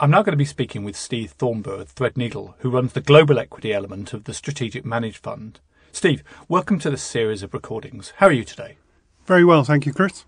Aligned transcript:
I'm 0.00 0.12
now 0.12 0.22
going 0.22 0.32
to 0.32 0.36
be 0.36 0.44
speaking 0.44 0.84
with 0.84 0.94
Steve 0.94 1.34
Thornber 1.36 1.80
of 1.80 1.92
Threadneedle, 1.92 2.54
who 2.58 2.70
runs 2.70 2.92
the 2.92 3.00
global 3.00 3.36
equity 3.36 3.72
element 3.74 4.12
of 4.12 4.24
the 4.24 4.32
Strategic 4.32 4.84
Managed 4.84 5.16
Fund. 5.24 5.58
Steve, 5.90 6.22
welcome 6.46 6.78
to 6.78 6.90
this 6.90 7.02
series 7.02 7.42
of 7.42 7.52
recordings. 7.52 8.12
How 8.18 8.28
are 8.28 8.32
you 8.32 8.44
today? 8.44 8.76
Very 9.26 9.44
well, 9.44 9.64
thank 9.64 9.86
you, 9.86 9.92
Chris. 9.92 10.24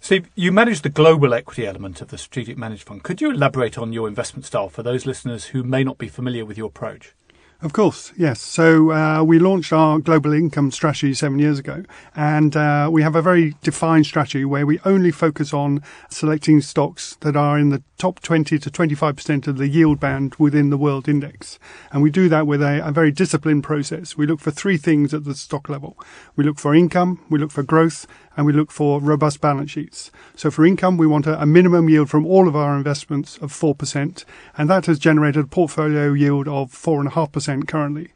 Steve, 0.00 0.30
you 0.34 0.50
manage 0.50 0.80
the 0.80 0.88
global 0.88 1.34
equity 1.34 1.66
element 1.66 2.00
of 2.00 2.08
the 2.08 2.16
Strategic 2.16 2.56
Managed 2.56 2.84
Fund. 2.84 3.02
Could 3.02 3.20
you 3.20 3.30
elaborate 3.30 3.76
on 3.76 3.92
your 3.92 4.08
investment 4.08 4.46
style 4.46 4.70
for 4.70 4.82
those 4.82 5.04
listeners 5.04 5.46
who 5.46 5.62
may 5.62 5.84
not 5.84 5.98
be 5.98 6.08
familiar 6.08 6.46
with 6.46 6.56
your 6.56 6.68
approach? 6.68 7.14
Of 7.62 7.72
course, 7.72 8.12
yes. 8.18 8.42
So 8.42 8.92
uh, 8.92 9.22
we 9.22 9.38
launched 9.38 9.72
our 9.72 9.98
global 9.98 10.34
income 10.34 10.70
strategy 10.70 11.14
seven 11.14 11.38
years 11.38 11.58
ago, 11.58 11.84
and 12.14 12.54
uh, 12.54 12.90
we 12.92 13.00
have 13.00 13.16
a 13.16 13.22
very 13.22 13.54
defined 13.62 14.04
strategy 14.04 14.44
where 14.44 14.66
we 14.66 14.78
only 14.84 15.10
focus 15.10 15.54
on 15.54 15.82
selecting 16.10 16.60
stocks 16.60 17.16
that 17.20 17.34
are 17.34 17.58
in 17.58 17.70
the 17.70 17.82
top 17.96 18.20
20 18.20 18.58
to 18.58 18.70
25% 18.70 19.46
of 19.46 19.56
the 19.56 19.68
yield 19.68 19.98
band 19.98 20.34
within 20.34 20.68
the 20.68 20.76
world 20.76 21.08
index. 21.08 21.58
And 21.92 22.02
we 22.02 22.10
do 22.10 22.28
that 22.28 22.46
with 22.46 22.60
a, 22.60 22.86
a 22.86 22.92
very 22.92 23.10
disciplined 23.10 23.64
process. 23.64 24.18
We 24.18 24.26
look 24.26 24.40
for 24.40 24.50
three 24.50 24.76
things 24.76 25.14
at 25.14 25.24
the 25.24 25.34
stock 25.34 25.70
level. 25.70 25.98
We 26.36 26.44
look 26.44 26.58
for 26.58 26.74
income, 26.74 27.24
we 27.30 27.38
look 27.38 27.50
for 27.50 27.62
growth, 27.62 28.06
and 28.36 28.46
we 28.46 28.52
look 28.52 28.70
for 28.70 29.00
robust 29.00 29.40
balance 29.40 29.70
sheets. 29.70 30.10
So 30.34 30.50
for 30.50 30.66
income, 30.66 30.96
we 30.96 31.06
want 31.06 31.26
a, 31.26 31.40
a, 31.40 31.46
minimum 31.46 31.88
yield 31.88 32.10
from 32.10 32.26
all 32.26 32.46
of 32.46 32.54
our 32.54 32.76
investments 32.76 33.38
of 33.38 33.52
4%, 33.52 34.24
and 34.58 34.70
that 34.70 34.86
has 34.86 34.98
generated 34.98 35.44
a 35.44 35.48
portfolio 35.48 36.12
yield 36.12 36.46
of 36.46 36.70
4.5% 36.72 37.66
currently. 37.66 38.12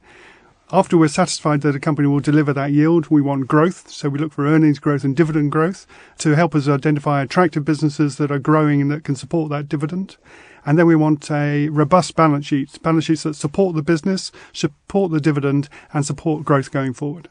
After 0.73 0.96
we're 0.96 1.09
satisfied 1.09 1.62
that 1.62 1.74
a 1.74 1.80
company 1.80 2.06
will 2.06 2.20
deliver 2.20 2.52
that 2.52 2.70
yield, 2.70 3.09
we 3.09 3.20
want 3.20 3.48
growth. 3.48 3.91
So 3.91 4.09
we 4.09 4.20
look 4.20 4.33
for 4.33 4.46
earnings 4.46 4.79
growth 4.79 5.02
and 5.02 5.16
dividend 5.16 5.51
growth 5.51 5.84
to 6.19 6.37
help 6.37 6.55
us 6.55 6.68
identify 6.68 7.23
attractive 7.23 7.65
businesses 7.65 8.18
that 8.18 8.30
are 8.30 8.38
growing 8.38 8.80
and 8.80 8.91
that 8.93 9.02
can 9.02 9.16
support 9.16 9.51
that 9.51 9.68
dividend. 9.68 10.16
And 10.65 10.79
then 10.79 10.87
we 10.87 10.95
want 10.95 11.29
a 11.29 11.68
robust 11.71 12.15
balance 12.15 12.46
sheet, 12.46 12.80
balance 12.82 13.07
sheets 13.07 13.24
that 13.24 13.34
support 13.34 13.74
the 13.74 13.82
business, 13.82 14.30
support 14.52 15.10
the 15.10 15.21
dividend, 15.21 15.68
and 15.93 16.07
support 16.07 16.45
growth 16.45 16.71
going 16.71 16.93
forward. 16.93 17.29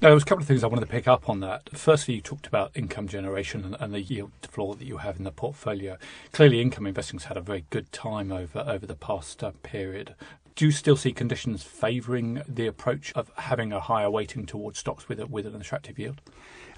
Now, 0.00 0.08
there 0.08 0.14
was 0.14 0.22
a 0.22 0.26
couple 0.26 0.42
of 0.42 0.48
things 0.48 0.62
I 0.62 0.68
wanted 0.68 0.82
to 0.82 0.90
pick 0.90 1.08
up 1.08 1.28
on 1.28 1.40
that. 1.40 1.70
Firstly, 1.72 2.14
you 2.14 2.20
talked 2.20 2.46
about 2.46 2.70
income 2.74 3.08
generation 3.08 3.64
and, 3.64 3.76
and, 3.80 3.92
the 3.92 4.00
yield 4.00 4.32
floor 4.42 4.74
that 4.74 4.84
you 4.84 4.98
have 4.98 5.16
in 5.16 5.24
the 5.24 5.32
portfolio. 5.32 5.96
Clearly, 6.32 6.60
income 6.60 6.86
investing's 6.86 7.24
had 7.24 7.36
a 7.36 7.40
very 7.40 7.64
good 7.70 7.90
time 7.92 8.30
over 8.30 8.64
over 8.66 8.86
the 8.86 8.94
past 8.94 9.42
uh, 9.42 9.52
period. 9.62 10.14
Do 10.56 10.66
you 10.66 10.70
still 10.70 10.96
see 10.96 11.12
conditions 11.12 11.64
favouring 11.64 12.40
the 12.46 12.68
approach 12.68 13.12
of 13.16 13.28
having 13.36 13.72
a 13.72 13.80
higher 13.80 14.08
weighting 14.08 14.46
towards 14.46 14.78
stocks 14.78 15.08
with 15.08 15.18
a, 15.18 15.26
with 15.26 15.46
an 15.46 15.56
attractive 15.56 15.98
yield? 15.98 16.20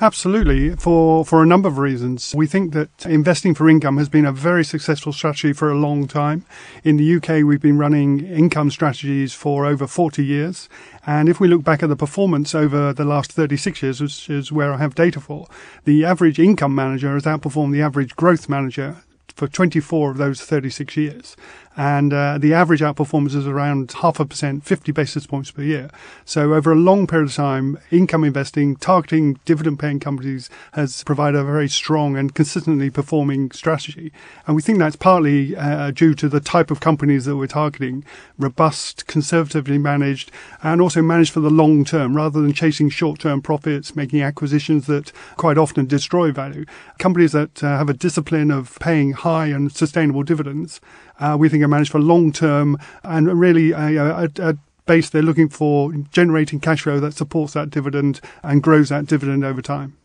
Absolutely, 0.01 0.75
for, 0.77 1.27
for 1.27 1.43
a 1.43 1.47
number 1.47 1.69
of 1.69 1.77
reasons. 1.77 2.35
We 2.35 2.47
think 2.47 2.73
that 2.73 3.05
investing 3.05 3.55
for 3.55 3.69
income 3.69 3.99
has 3.99 4.09
been 4.09 4.25
a 4.25 4.33
very 4.33 4.65
successful 4.65 5.13
strategy 5.13 5.53
for 5.53 5.71
a 5.71 5.75
long 5.75 6.09
time. 6.09 6.47
In 6.85 6.97
the 6.97 7.17
UK, 7.17 7.45
we've 7.45 7.61
been 7.61 7.77
running 7.77 8.25
income 8.25 8.71
strategies 8.71 9.35
for 9.35 9.67
over 9.67 9.87
40 9.87 10.25
years. 10.25 10.71
And 11.07 11.29
if 11.29 11.39
we 11.39 11.47
look 11.47 11.63
back 11.63 11.83
at 11.83 11.91
the 11.91 11.97
performance 11.97 12.55
over 12.55 12.95
the 12.95 13.05
last 13.05 13.33
36 13.33 13.83
years, 13.83 14.01
which 14.01 14.31
is 14.31 14.51
where 14.51 14.73
I 14.73 14.79
have 14.79 14.95
data 14.95 15.21
for, 15.21 15.49
the 15.85 16.03
average 16.03 16.39
income 16.39 16.75
manager 16.75 17.13
has 17.13 17.25
outperformed 17.25 17.73
the 17.73 17.83
average 17.83 18.17
growth 18.17 18.49
manager 18.49 19.03
for 19.35 19.47
24 19.47 20.13
of 20.13 20.17
those 20.17 20.41
36 20.41 20.97
years 20.97 21.37
and 21.77 22.13
uh, 22.13 22.39
the 22.39 22.55
average 22.55 22.81
outperformance 22.81 23.35
is 23.35 23.47
around 23.47 23.93
half 24.01 24.19
a 24.19 24.25
percent, 24.25 24.65
50 24.65 24.93
basis 24.93 25.27
points 25.27 25.51
per 25.51 25.63
year. 25.63 25.91
So 26.25 26.55
over 26.55 26.73
a 26.73 26.77
long 26.77 27.07
period 27.07 27.29
of 27.29 27.35
time, 27.35 27.79
income 27.91 28.25
investing, 28.25 28.77
targeting 28.77 29.39
dividend 29.45 29.79
paying 29.79 30.01
companies 30.01 30.49
has 30.73 31.05
provided 31.05 31.39
a 31.39 31.45
very 31.45 31.69
strong 31.69 32.17
and 32.17 32.35
consistently 32.35 32.89
performing 32.89 33.51
strategy. 33.51 34.11
And 34.47 34.57
we 34.57 34.63
think 34.63 34.79
that's 34.79 34.97
partly 34.97 35.55
uh, 35.55 35.91
due 35.91 36.15
to 36.15 36.29
the 36.29 36.41
type 36.41 36.71
of 36.71 36.81
companies 36.81 37.27
that 37.27 37.37
we're 37.37 37.47
targeting, 37.47 38.05
robust, 38.39 39.07
conservatively 39.07 39.77
managed, 39.77 40.31
and 40.63 40.81
also 40.81 41.03
managed 41.03 41.33
for 41.33 41.41
the 41.41 41.51
long 41.51 41.85
term 41.85 42.17
rather 42.17 42.41
than 42.41 42.55
chasing 42.55 42.89
short 42.89 43.21
term 43.21 43.43
profits, 43.43 43.95
making 43.95 44.23
acquisitions 44.23 44.87
that 44.87 45.13
quite 45.37 45.59
often 45.59 45.85
destroy 45.85 46.33
value. 46.33 46.65
Companies 46.99 47.33
that 47.33 47.63
uh, 47.63 47.77
have 47.77 47.91
a 47.91 47.95
discipline 47.95 48.51
of 48.51 48.79
paying 48.81 49.13
high 49.13 49.47
and 49.47 49.71
sustainable 49.73 50.23
dividends 50.23 50.81
uh, 51.21 51.37
we 51.39 51.49
think 51.49 51.63
are 51.63 51.69
managed 51.69 51.91
for 51.91 52.01
long 52.01 52.33
term 52.33 52.79
and 53.03 53.39
really 53.39 53.73
a, 53.73 54.25
a, 54.25 54.31
a 54.39 54.57
base 54.87 55.11
they're 55.11 55.23
looking 55.23 55.49
for 55.49 55.93
generating 56.13 56.61
cash 56.61 56.83
flow 56.83 57.01
that 57.01 57.13
supports 57.13 57.53
that 57.55 57.71
dividend 57.71 58.21
and 58.43 58.63
grows 58.63 58.89
that 58.89 59.07
dividend 59.07 59.45
over 59.45 59.61
time. 59.61 59.97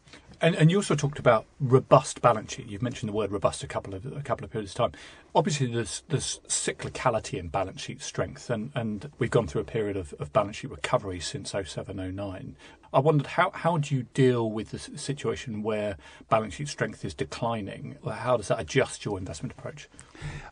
And, 0.43 0.55
and, 0.55 0.71
you 0.71 0.77
also 0.77 0.95
talked 0.95 1.19
about 1.19 1.45
robust 1.59 2.19
balance 2.19 2.53
sheet. 2.53 2.67
You've 2.67 2.81
mentioned 2.81 3.09
the 3.09 3.13
word 3.13 3.31
robust 3.31 3.63
a 3.63 3.67
couple 3.67 3.93
of 3.93 4.07
a 4.07 4.23
couple 4.23 4.43
of 4.43 4.49
periods 4.49 4.71
of 4.71 4.77
time. 4.77 4.91
Obviously, 5.35 5.67
there's 5.67 6.01
there's 6.09 6.39
cyclicality 6.47 7.37
in 7.37 7.49
balance 7.49 7.79
sheet 7.79 8.01
strength, 8.01 8.49
and, 8.49 8.71
and 8.73 9.11
we've 9.19 9.29
gone 9.29 9.45
through 9.45 9.61
a 9.61 9.65
period 9.65 9.97
of, 9.97 10.15
of 10.17 10.33
balance 10.33 10.57
sheet 10.57 10.71
recovery 10.71 11.19
since 11.19 11.51
0709. 11.51 12.55
I 12.93 12.99
wondered 12.99 13.27
how, 13.27 13.51
how 13.51 13.77
do 13.77 13.95
you 13.95 14.07
deal 14.13 14.51
with 14.51 14.71
the 14.71 14.79
situation 14.79 15.61
where 15.61 15.95
balance 16.27 16.55
sheet 16.55 16.67
strength 16.67 17.05
is 17.05 17.13
declining? 17.13 17.97
How 18.05 18.35
does 18.35 18.49
that 18.49 18.59
adjust 18.59 19.05
your 19.05 19.17
investment 19.17 19.53
approach? 19.53 19.87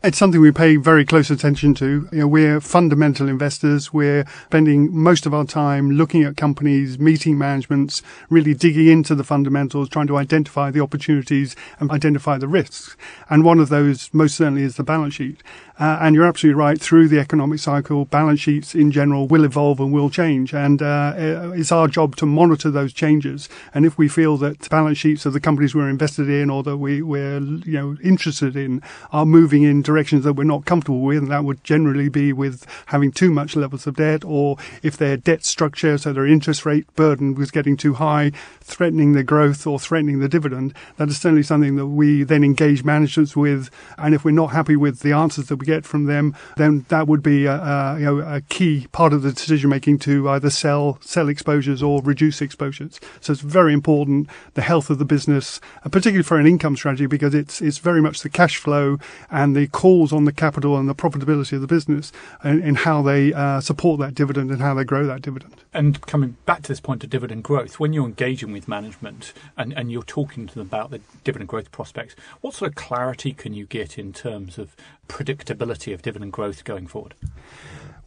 It's 0.02 0.16
something 0.16 0.40
we 0.40 0.50
pay 0.50 0.76
very 0.76 1.04
close 1.04 1.30
attention 1.30 1.74
to. 1.74 2.08
You 2.10 2.20
know, 2.20 2.26
we're 2.26 2.58
fundamental 2.62 3.28
investors. 3.28 3.92
We're 3.92 4.24
spending 4.46 4.96
most 4.96 5.26
of 5.26 5.34
our 5.34 5.44
time 5.44 5.90
looking 5.90 6.22
at 6.22 6.38
companies, 6.38 6.98
meeting 6.98 7.36
managements, 7.36 8.02
really 8.30 8.54
digging 8.54 8.86
into 8.86 9.14
the 9.14 9.24
fundamentals, 9.24 9.90
trying 9.90 10.06
to 10.06 10.16
identify 10.16 10.70
the 10.70 10.80
opportunities 10.80 11.54
and 11.80 11.90
identify 11.90 12.38
the 12.38 12.48
risks. 12.48 12.96
And 13.28 13.44
one 13.44 13.60
of 13.60 13.68
those 13.68 14.08
most 14.14 14.36
certainly 14.36 14.62
is 14.62 14.76
the 14.76 14.84
balance 14.84 15.12
sheet. 15.12 15.42
Uh, 15.80 15.96
and 16.02 16.14
you're 16.14 16.26
absolutely 16.26 16.58
right. 16.58 16.78
Through 16.78 17.08
the 17.08 17.18
economic 17.18 17.58
cycle, 17.58 18.04
balance 18.04 18.38
sheets 18.38 18.74
in 18.74 18.90
general 18.90 19.26
will 19.26 19.44
evolve 19.44 19.80
and 19.80 19.94
will 19.94 20.10
change. 20.10 20.52
And 20.52 20.82
uh, 20.82 21.14
it's 21.16 21.72
our 21.72 21.88
job 21.88 22.16
to 22.16 22.26
monitor 22.26 22.70
those 22.70 22.92
changes. 22.92 23.48
And 23.72 23.86
if 23.86 23.96
we 23.96 24.06
feel 24.06 24.36
that 24.38 24.68
balance 24.68 24.98
sheets 24.98 25.24
of 25.24 25.32
the 25.32 25.40
companies 25.40 25.74
we're 25.74 25.88
invested 25.88 26.28
in 26.28 26.50
or 26.50 26.62
that 26.64 26.76
we, 26.76 27.00
we're 27.00 27.40
you 27.40 27.72
know 27.72 27.96
interested 28.04 28.56
in 28.56 28.82
are 29.10 29.24
moving 29.24 29.62
in 29.62 29.80
directions 29.80 30.24
that 30.24 30.34
we're 30.34 30.44
not 30.44 30.66
comfortable 30.66 31.00
with, 31.00 31.18
and 31.18 31.30
that 31.30 31.44
would 31.44 31.64
generally 31.64 32.10
be 32.10 32.30
with 32.34 32.66
having 32.86 33.10
too 33.10 33.30
much 33.30 33.56
levels 33.56 33.86
of 33.86 33.96
debt, 33.96 34.22
or 34.22 34.58
if 34.82 34.98
their 34.98 35.16
debt 35.16 35.46
structure, 35.46 35.96
so 35.96 36.12
their 36.12 36.26
interest 36.26 36.66
rate 36.66 36.94
burden 36.94 37.34
was 37.34 37.50
getting 37.50 37.78
too 37.78 37.94
high, 37.94 38.32
threatening 38.60 39.12
the 39.12 39.24
growth 39.24 39.66
or 39.66 39.80
threatening 39.80 40.18
the 40.18 40.28
dividend. 40.28 40.74
That 40.98 41.08
is 41.08 41.18
certainly 41.18 41.42
something 41.42 41.76
that 41.76 41.86
we 41.86 42.22
then 42.22 42.44
engage 42.44 42.84
managers 42.84 43.34
with. 43.34 43.70
And 43.96 44.14
if 44.14 44.26
we're 44.26 44.32
not 44.32 44.48
happy 44.48 44.76
with 44.76 45.00
the 45.00 45.12
answers 45.12 45.46
that 45.46 45.56
we 45.56 45.69
get 45.72 45.84
from 45.84 46.02
them, 46.06 46.34
then 46.56 46.72
that 46.88 47.04
would 47.06 47.22
be 47.22 47.38
a, 47.46 47.56
a, 47.74 47.98
you 47.98 48.06
know, 48.06 48.18
a 48.36 48.40
key 48.56 48.86
part 48.92 49.12
of 49.12 49.20
the 49.22 49.32
decision 49.32 49.68
making 49.70 49.98
to 50.00 50.28
either 50.34 50.50
sell 50.50 50.98
sell 51.00 51.28
exposures 51.28 51.80
or 51.82 52.02
reduce 52.02 52.38
exposures. 52.42 52.94
So 53.20 53.32
it's 53.32 53.42
very 53.60 53.72
important 53.72 54.28
the 54.54 54.62
health 54.62 54.90
of 54.90 54.98
the 54.98 55.04
business, 55.04 55.60
uh, 55.84 55.88
particularly 55.88 56.28
for 56.30 56.38
an 56.38 56.46
income 56.46 56.76
strategy, 56.76 57.06
because 57.06 57.34
it's 57.34 57.60
it's 57.60 57.78
very 57.78 58.02
much 58.06 58.16
the 58.22 58.28
cash 58.40 58.56
flow 58.56 58.98
and 59.30 59.56
the 59.56 59.66
calls 59.68 60.12
on 60.12 60.24
the 60.24 60.32
capital 60.32 60.76
and 60.78 60.88
the 60.88 60.94
profitability 60.94 61.52
of 61.52 61.60
the 61.60 61.72
business 61.76 62.12
in, 62.44 62.62
in 62.62 62.74
how 62.86 63.02
they 63.02 63.32
uh, 63.32 63.60
support 63.60 64.00
that 64.00 64.14
dividend 64.14 64.50
and 64.50 64.60
how 64.60 64.74
they 64.74 64.84
grow 64.84 65.06
that 65.06 65.22
dividend. 65.22 65.54
And 65.72 66.00
coming 66.02 66.36
back 66.46 66.62
to 66.62 66.68
this 66.68 66.80
point 66.80 67.04
of 67.04 67.10
dividend 67.10 67.44
growth, 67.44 67.78
when 67.78 67.92
you're 67.92 68.06
engaging 68.06 68.52
with 68.52 68.66
management 68.66 69.32
and, 69.56 69.72
and 69.78 69.92
you're 69.92 70.02
talking 70.02 70.46
to 70.48 70.54
them 70.54 70.66
about 70.66 70.90
the 70.90 71.00
dividend 71.24 71.48
growth 71.48 71.70
prospects, 71.70 72.16
what 72.40 72.54
sort 72.54 72.70
of 72.70 72.74
clarity 72.74 73.32
can 73.32 73.54
you 73.54 73.66
get 73.66 73.98
in 73.98 74.12
terms 74.12 74.58
of 74.58 74.74
predictability 75.10 75.92
of 75.92 76.02
dividend 76.02 76.32
growth 76.32 76.64
going 76.64 76.86
forward? 76.86 77.14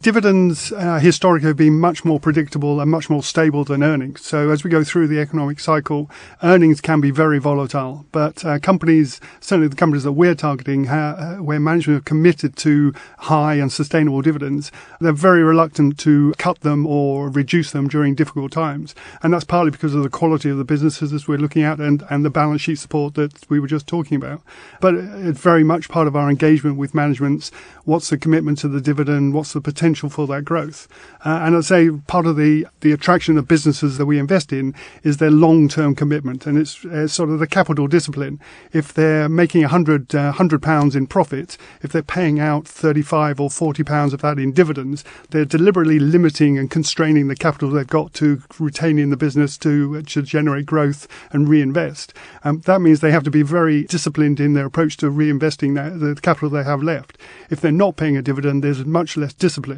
Dividends 0.02 0.72
uh, 0.72 0.98
historically 0.98 1.48
have 1.48 1.56
been 1.56 1.78
much 1.78 2.04
more 2.04 2.20
predictable 2.20 2.80
and 2.80 2.90
much 2.90 3.08
more 3.08 3.22
stable 3.22 3.64
than 3.64 3.82
earnings. 3.82 4.24
So 4.24 4.50
as 4.50 4.62
we 4.62 4.70
go 4.70 4.84
through 4.84 5.08
the 5.08 5.18
economic 5.18 5.58
cycle, 5.58 6.10
earnings 6.42 6.80
can 6.80 7.00
be 7.00 7.10
very 7.10 7.38
volatile. 7.38 8.04
But 8.12 8.44
uh, 8.44 8.58
companies, 8.58 9.20
certainly 9.40 9.68
the 9.68 9.76
companies 9.76 10.04
that 10.04 10.12
we're 10.12 10.34
targeting, 10.34 10.84
ha- 10.84 11.16
uh, 11.18 11.36
where 11.36 11.58
management 11.58 12.00
are 12.00 12.04
committed 12.04 12.56
to 12.56 12.94
high 13.18 13.54
and 13.54 13.72
sustainable 13.72 14.22
dividends, 14.22 14.70
they're 15.00 15.12
very 15.12 15.42
reluctant 15.42 15.98
to 16.00 16.34
cut 16.38 16.60
them 16.60 16.86
or 16.86 17.30
reduce 17.30 17.70
them 17.72 17.88
during 17.88 18.14
difficult 18.14 18.52
times. 18.52 18.94
And 19.22 19.32
that's 19.32 19.44
partly 19.44 19.70
because 19.70 19.94
of 19.94 20.02
the 20.02 20.10
quality 20.10 20.50
of 20.50 20.58
the 20.58 20.64
businesses 20.64 21.12
as 21.12 21.26
we're 21.26 21.38
looking 21.38 21.62
at 21.62 21.80
and, 21.80 22.04
and 22.10 22.24
the 22.24 22.30
balance 22.30 22.60
sheet 22.60 22.78
support 22.78 23.14
that 23.14 23.48
we 23.50 23.58
were 23.58 23.66
just 23.66 23.86
talking 23.86 24.16
about. 24.16 24.42
But 24.80 24.94
it's 24.94 25.40
very 25.40 25.64
much 25.64 25.88
part 25.88 26.06
of 26.06 26.14
our 26.14 26.28
engagement 26.28 26.76
with 26.76 26.94
managements. 26.94 27.50
What's 27.84 28.10
the 28.10 28.18
commitment 28.18 28.58
to 28.58 28.68
the 28.68 28.80
dividend? 28.80 29.32
What's 29.32 29.54
the 29.54 29.60
potential 29.60 29.93
potential 29.94 30.10
for 30.10 30.26
that 30.26 30.44
growth. 30.44 30.88
Uh, 31.24 31.40
and 31.42 31.56
I'd 31.56 31.64
say 31.64 31.90
part 32.06 32.26
of 32.26 32.36
the, 32.36 32.66
the 32.80 32.92
attraction 32.92 33.38
of 33.38 33.46
businesses 33.46 33.96
that 33.98 34.06
we 34.06 34.18
invest 34.18 34.52
in 34.52 34.74
is 35.02 35.18
their 35.18 35.30
long 35.30 35.68
term 35.68 35.94
commitment. 35.94 36.46
And 36.46 36.58
it's 36.58 36.84
uh, 36.84 37.06
sort 37.06 37.30
of 37.30 37.38
the 37.38 37.46
capital 37.46 37.86
discipline. 37.86 38.40
If 38.72 38.92
they're 38.92 39.28
making 39.28 39.62
100, 39.62 40.14
uh, 40.14 40.34
100 40.34 40.62
pounds 40.62 40.96
in 40.96 41.06
profit, 41.06 41.56
if 41.82 41.92
they're 41.92 42.02
paying 42.02 42.40
out 42.40 42.66
35 42.66 43.40
or 43.40 43.50
40 43.50 43.84
pounds 43.84 44.12
of 44.12 44.22
that 44.22 44.38
in 44.38 44.52
dividends, 44.52 45.04
they're 45.30 45.44
deliberately 45.44 45.98
limiting 45.98 46.58
and 46.58 46.70
constraining 46.70 47.28
the 47.28 47.36
capital 47.36 47.70
they've 47.70 47.86
got 47.86 48.12
to 48.14 48.42
retain 48.58 48.98
in 48.98 49.10
the 49.10 49.16
business 49.16 49.56
to, 49.58 50.02
to 50.02 50.22
generate 50.22 50.66
growth 50.66 51.06
and 51.30 51.48
reinvest. 51.48 52.12
Um, 52.42 52.60
that 52.60 52.80
means 52.80 53.00
they 53.00 53.12
have 53.12 53.24
to 53.24 53.30
be 53.30 53.42
very 53.42 53.84
disciplined 53.84 54.40
in 54.40 54.54
their 54.54 54.66
approach 54.66 54.96
to 54.98 55.10
reinvesting 55.10 55.74
that, 55.74 56.00
the 56.00 56.20
capital 56.20 56.50
they 56.50 56.64
have 56.64 56.82
left. 56.82 57.18
If 57.50 57.60
they're 57.60 57.72
not 57.72 57.96
paying 57.96 58.16
a 58.16 58.22
dividend, 58.22 58.64
there's 58.64 58.84
much 58.84 59.16
less 59.16 59.32
discipline. 59.32 59.73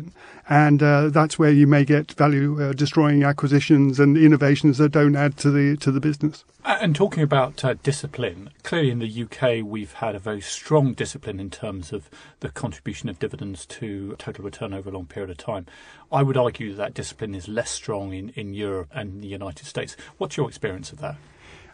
And 0.49 0.83
uh, 0.83 1.09
that's 1.09 1.39
where 1.39 1.51
you 1.51 1.67
may 1.67 1.85
get 1.85 2.13
value 2.13 2.63
uh, 2.63 2.73
destroying 2.73 3.25
acquisitions 3.25 3.99
and 3.99 4.17
innovations 4.17 4.79
that 4.79 4.91
don't 4.91 5.17
add 5.17 5.37
to 5.39 5.51
the 5.51 5.77
to 5.79 5.91
the 5.91 6.01
business. 6.01 6.45
And 6.65 6.95
talking 6.95 7.23
about 7.23 7.65
uh, 7.65 7.75
discipline, 7.83 8.51
clearly 8.63 8.91
in 8.91 8.99
the 8.99 9.23
UK 9.23 9.65
we've 9.65 9.95
had 9.95 10.15
a 10.15 10.19
very 10.19 10.41
strong 10.41 10.95
discipline 10.95 11.41
in 11.41 11.51
terms 11.51 11.93
of 11.93 12.09
the 12.41 12.51
contribution 12.51 13.09
of 13.09 13.19
dividends 13.19 13.67
to 13.67 14.15
total 14.19 14.45
return 14.45 14.73
over 14.73 14.91
a 14.91 14.93
long 14.93 15.07
period 15.07 15.31
of 15.31 15.37
time. 15.37 15.67
I 16.13 16.23
would 16.23 16.37
argue 16.37 16.75
that 16.75 16.95
discipline 16.95 17.35
is 17.35 17.49
less 17.49 17.71
strong 17.71 18.13
in, 18.13 18.31
in 18.31 18.55
Europe 18.55 18.89
and 18.93 19.23
the 19.23 19.29
United 19.29 19.67
States. 19.67 19.97
What's 20.19 20.37
your 20.37 20.49
experience 20.49 20.93
of 20.93 21.01
that? 21.01 21.17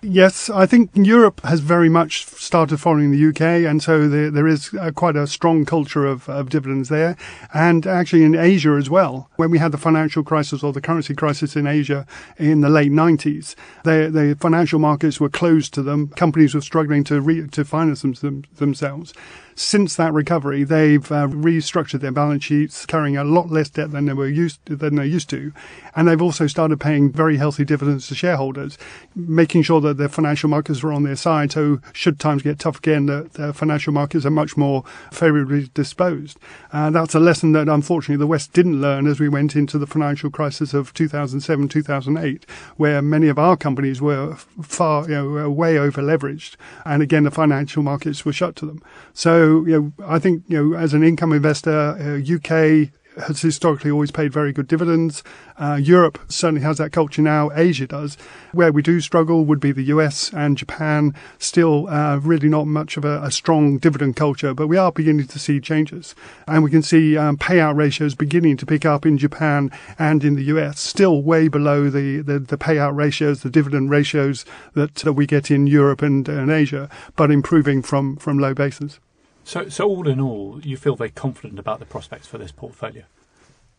Yes, 0.05 0.51
I 0.51 0.67
think 0.67 0.91
Europe 0.95 1.41
has 1.45 1.61
very 1.61 1.89
much 1.89 2.27
started 2.27 2.79
following 2.79 3.13
the 3.13 3.29
UK, 3.29 3.65
and 3.71 3.81
so 3.81 4.09
there, 4.09 4.33
there 4.33 4.49
is 4.49 4.75
uh, 4.75 4.91
quite 4.91 5.15
a 5.15 5.29
strong 5.29 5.65
culture 5.65 6.05
of, 6.05 6.29
of, 6.29 6.49
dividends 6.51 6.89
there. 6.89 7.17
And 7.55 7.87
actually 7.87 8.25
in 8.25 8.35
Asia 8.35 8.73
as 8.73 8.91
well. 8.91 9.31
When 9.37 9.53
we 9.53 9.59
had 9.59 9.71
the 9.71 9.79
financial 9.79 10.25
crisis 10.25 10.65
or 10.65 10.73
the 10.73 10.81
currency 10.81 11.15
crisis 11.15 11.55
in 11.55 11.69
Asia 11.69 12.05
in 12.37 12.63
the 12.63 12.69
late 12.69 12.91
90s, 12.91 13.55
the, 13.85 14.11
the 14.13 14.37
financial 14.41 14.81
markets 14.81 15.21
were 15.21 15.29
closed 15.29 15.73
to 15.75 15.83
them. 15.85 16.09
Companies 16.09 16.53
were 16.53 16.63
struggling 16.63 17.05
to, 17.05 17.21
re, 17.21 17.47
to 17.47 17.65
finance 17.65 18.03
them, 18.03 18.43
themselves 18.57 19.15
since 19.55 19.97
that 19.97 20.13
recovery, 20.13 20.65
they've 20.65 21.11
uh, 21.11 21.27
restructured 21.29 22.01
their 22.01 22.13
balance 22.13 22.45
sheets, 22.45 22.87
carrying 22.87 23.17
a 23.17 23.25
lot 23.25 23.51
less 23.51 23.69
debt 23.69 23.93
than 23.93 24.07
they 24.07 24.13
were 24.13 24.29
used 24.29 24.65
to, 24.67 24.77
than 24.77 24.97
they 24.97 25.07
used 25.07 25.29
to, 25.31 25.53
and 25.95 26.09
they've 26.09 26.23
also 26.23 26.47
started 26.47 26.81
paying 26.81 27.13
very 27.13 27.37
healthy 27.37 27.65
dividends 27.65 28.09
to 28.09 28.15
shareholders, 28.15 28.79
making 29.15 29.63
sure 29.63 29.81
that 29.81 29.99
their 29.99 30.09
financial 30.09 30.49
markets 30.49 30.83
are 30.83 30.93
on 30.93 31.03
their 31.03 31.17
side. 31.17 31.53
So, 31.53 31.81
should 31.93 32.19
times 32.19 32.43
get 32.43 32.59
tough 32.59 32.79
again, 32.79 33.07
the, 33.07 33.53
financial 33.55 33.93
markets 33.93 34.25
are 34.25 34.31
much 34.31 34.57
more 34.57 34.85
favourably 35.11 35.69
disposed. 35.75 36.39
And 36.73 36.95
that's 36.95 37.15
a 37.15 37.21
lesson 37.21 37.53
that 37.53 37.69
unfortunately 37.69 38.17
the 38.17 38.27
West 38.27 38.53
didn't 38.53 38.81
learn 38.81 39.07
as 39.07 39.21
we 39.21 39.29
went 39.29 39.55
into 39.55 39.79
the 39.79 39.87
financial 39.87 40.31
crisis 40.31 40.75
of 40.75 40.95
2007, 40.95 41.69
2008, 41.69 42.47
where 42.77 43.03
many 43.03 43.29
of 43.29 43.39
our 43.39 43.57
companies 43.57 44.01
were 44.01 44.37
far, 44.63 45.09
you 45.09 45.15
know, 45.15 45.51
way 45.51 45.79
over 45.79 46.01
leveraged, 46.01 46.57
and 46.85 47.03
again 47.03 47.25
the 47.25 47.31
financial 47.31 47.83
markets 47.83 48.25
were 48.25 48.33
shut 48.33 48.57
to 48.57 48.67
them. 48.67 48.83
So 49.13 49.42
so, 49.43 49.67
you 49.67 49.93
know, 49.99 50.07
I 50.07 50.21
think, 50.21 50.45
you 50.47 50.57
know, 50.57 50.79
as 50.79 50.95
an 50.95 51.03
income 51.03 51.33
investor, 51.33 51.97
uh, 51.99 52.35
UK 52.37 52.93
has 53.17 53.43
historically 53.43 53.91
always 53.91 54.11
paid 54.11 54.33
very 54.33 54.53
good 54.53 54.67
dividends. 54.67 55.23
Uh, 55.59 55.79
Europe 55.81 56.19
certainly 56.29 56.63
has 56.63 56.79
that 56.79 56.93
culture 56.93 57.23
now. 57.23 57.51
Asia 57.55 57.87
does. 57.87 58.17
Where 58.53 58.73
we 58.73 58.83
do 58.83 59.01
struggle 59.01 59.45
would 59.45 59.61
be 59.61 59.73
the 59.73 59.85
US 59.85 60.33
and 60.33 60.57
Japan. 60.57 61.15
Still, 61.39 61.89
uh, 61.89 62.19
really 62.19 62.49
not 62.49 62.67
much 62.67 62.97
of 62.97 63.05
a, 63.05 63.23
a, 63.23 63.31
strong 63.31 63.79
dividend 63.79 64.17
culture, 64.17 64.55
but 64.55 64.69
we 64.69 64.77
are 64.77 64.93
beginning 64.93 65.27
to 65.27 65.39
see 65.39 65.61
changes. 65.61 66.15
And 66.47 66.65
we 66.65 66.71
can 66.71 66.83
see 66.83 67.17
um, 67.17 67.37
payout 67.37 67.77
ratios 67.77 68.15
beginning 68.15 68.57
to 68.59 68.67
pick 68.67 68.87
up 68.87 69.05
in 69.05 69.19
Japan 69.19 69.71
and 69.99 70.25
in 70.25 70.35
the 70.35 70.45
US. 70.45 70.81
Still 70.81 71.23
way 71.23 71.49
below 71.49 71.91
the, 71.91 72.23
the, 72.23 72.39
the 72.39 72.59
payout 72.59 72.97
ratios, 72.97 73.43
the 73.43 73.51
dividend 73.51 73.91
ratios 73.91 74.45
that, 74.75 74.95
that 74.97 75.15
we 75.15 75.27
get 75.27 75.51
in 75.51 75.67
Europe 75.67 76.03
and, 76.03 76.29
and 76.29 76.51
Asia, 76.51 76.89
but 77.17 77.31
improving 77.31 77.83
from, 77.83 78.17
from 78.17 78.39
low 78.39 78.55
bases. 78.55 79.01
So, 79.45 79.69
so 79.69 79.89
all 79.89 80.09
in 80.09 80.21
all, 80.21 80.61
you 80.63 80.77
feel 80.77 80.97
very 80.97 81.11
confident 81.11 81.59
about 81.59 81.79
the 81.79 81.85
prospects 81.85 82.27
for 82.27 82.39
this 82.39 82.53
portfolio. 82.53 83.05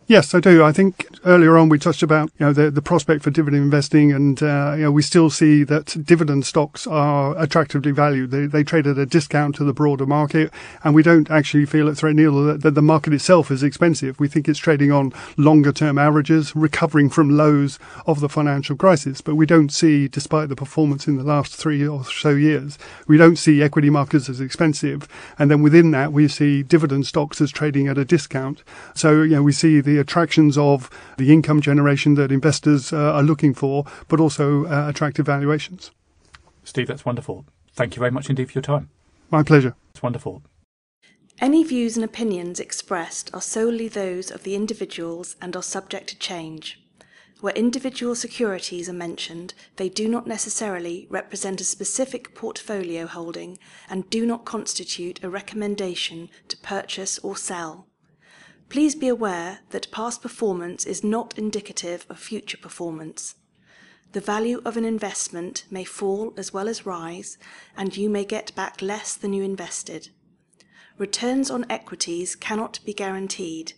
Yes, 0.05 0.35
I 0.35 0.41
do. 0.41 0.63
I 0.65 0.73
think 0.73 1.07
earlier 1.23 1.57
on 1.57 1.69
we 1.69 1.79
touched 1.79 2.03
about 2.03 2.29
you 2.38 2.45
know 2.45 2.51
the, 2.51 2.69
the 2.69 2.81
prospect 2.81 3.23
for 3.23 3.31
dividend 3.31 3.63
investing, 3.63 4.11
and 4.11 4.41
uh, 4.44 4.73
you 4.75 4.83
know 4.83 4.91
we 4.91 5.01
still 5.01 5.29
see 5.29 5.63
that 5.63 5.95
dividend 6.03 6.45
stocks 6.45 6.85
are 6.85 7.38
attractively 7.41 7.91
valued. 7.91 8.31
They, 8.31 8.45
they 8.45 8.65
trade 8.65 8.85
at 8.85 8.97
a 8.97 9.05
discount 9.05 9.55
to 9.55 9.63
the 9.63 9.71
broader 9.71 10.05
market, 10.05 10.51
and 10.83 10.94
we 10.94 11.03
don't 11.03 11.31
actually 11.31 11.65
feel 11.65 11.88
at 11.88 11.95
Threadneedle 11.95 12.45
that, 12.51 12.61
that 12.63 12.75
the 12.75 12.81
market 12.81 13.13
itself 13.13 13.50
is 13.50 13.63
expensive. 13.63 14.19
We 14.19 14.27
think 14.27 14.50
it's 14.50 14.59
trading 14.59 14.91
on 14.91 15.13
longer 15.38 15.71
term 15.71 15.97
averages, 15.97 16.53
recovering 16.53 17.09
from 17.09 17.38
lows 17.38 17.79
of 18.06 18.19
the 18.19 18.29
financial 18.29 18.75
crisis. 18.75 19.21
But 19.21 19.35
we 19.35 19.45
don't 19.45 19.71
see, 19.71 20.09
despite 20.09 20.49
the 20.49 20.56
performance 20.56 21.07
in 21.07 21.15
the 21.15 21.23
last 21.23 21.56
three 21.56 21.88
or 21.88 22.03
so 22.03 22.31
years, 22.31 22.77
we 23.07 23.17
don't 23.17 23.38
see 23.38 23.63
equity 23.63 23.89
markets 23.89 24.27
as 24.27 24.41
expensive, 24.41 25.07
and 25.39 25.49
then 25.49 25.61
within 25.61 25.91
that 25.91 26.11
we 26.11 26.27
see 26.27 26.61
dividend 26.61 27.07
stocks 27.07 27.39
as 27.39 27.51
trading 27.51 27.88
at 27.88 27.97
a 27.97 28.03
discount. 28.03 28.63
So 28.94 29.21
you 29.21 29.38
know 29.38 29.44
we 29.44 29.53
see 29.53 29.79
the 29.79 29.93
the 29.94 30.01
attractions 30.01 30.57
of 30.57 30.90
the 31.18 31.31
income 31.31 31.62
generation 31.62 32.16
that 32.16 32.31
investors 32.31 32.92
uh, 32.92 33.13
are 33.13 33.24
looking 33.24 33.54
for, 33.54 33.86
but 34.07 34.19
also 34.19 34.66
uh, 34.66 34.90
attractive 34.90 35.25
valuations. 35.25 35.92
Steve, 36.63 36.88
that's 36.88 37.06
wonderful. 37.06 37.45
Thank 37.74 37.95
you 37.95 38.00
very 38.00 38.12
much 38.12 38.30
indeed 38.30 38.50
for 38.50 38.54
your 38.54 38.63
time. 38.63 38.90
My 39.30 39.44
pleasure. 39.44 39.75
It's 39.92 40.01
wonderful. 40.01 40.42
Any 41.40 41.63
views 41.63 41.95
and 41.98 42.06
opinions 42.06 42.60
expressed 42.60 43.30
are 43.34 43.42
solely 43.42 43.88
those 43.88 44.31
of 44.31 44.44
the 44.44 44.56
individuals 44.56 45.36
and 45.42 45.56
are 45.56 45.63
subject 45.63 46.07
to 46.10 46.18
change. 46.18 46.80
Where 47.42 47.54
individual 47.54 48.16
securities 48.16 48.88
are 48.88 48.94
mentioned, 48.94 49.54
they 49.75 49.90
do 49.90 50.07
not 50.07 50.25
necessarily 50.25 51.07
represent 51.10 51.60
a 51.60 51.66
specific 51.66 52.34
portfolio 52.36 53.06
holding 53.06 53.57
and 53.90 54.10
do 54.10 54.25
not 54.25 54.45
constitute 54.45 55.22
a 55.24 55.30
recommendation 55.30 56.30
to 56.48 56.57
purchase 56.57 57.19
or 57.19 57.36
sell. 57.36 57.88
Please 58.73 58.95
be 58.95 59.07
aware 59.07 59.59
that 59.69 59.91
past 59.91 60.23
performance 60.23 60.87
is 60.87 61.03
not 61.03 61.37
indicative 61.37 62.07
of 62.09 62.17
future 62.17 62.57
performance. 62.57 63.35
The 64.13 64.19
value 64.19 64.63
of 64.65 64.77
an 64.77 64.83
investment 64.83 65.65
may 65.69 65.83
fall 65.83 66.33
as 66.37 66.53
well 66.53 66.67
as 66.67 66.83
rise, 66.83 67.37
and 67.77 67.95
you 67.95 68.09
may 68.09 68.25
get 68.25 68.55
back 68.55 68.81
less 68.81 69.13
than 69.13 69.31
you 69.31 69.43
invested. 69.43 70.09
Returns 70.97 71.51
on 71.51 71.67
equities 71.69 72.35
cannot 72.35 72.79
be 72.83 72.95
guaranteed. 72.95 73.73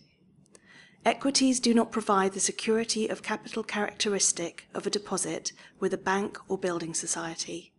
Equities 1.04 1.60
do 1.60 1.74
not 1.74 1.92
provide 1.92 2.32
the 2.32 2.40
security 2.40 3.06
of 3.06 3.22
capital 3.22 3.62
characteristic 3.62 4.66
of 4.72 4.86
a 4.86 4.90
deposit 4.90 5.52
with 5.78 5.92
a 5.92 5.98
bank 5.98 6.38
or 6.48 6.56
building 6.56 6.94
society. 6.94 7.74